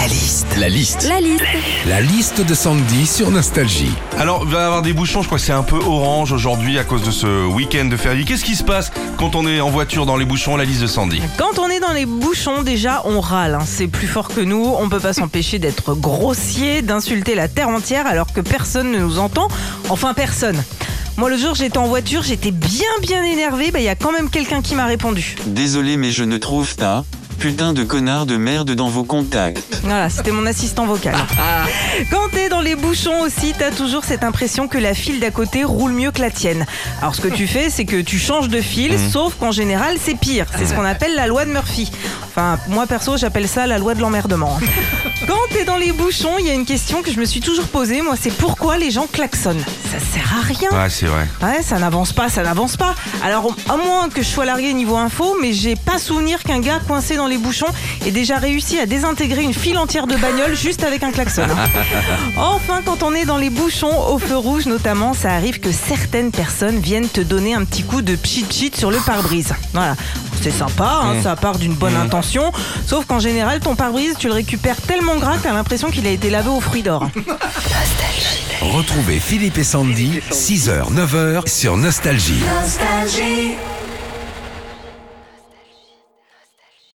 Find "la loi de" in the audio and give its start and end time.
41.14-41.50, 43.66-44.00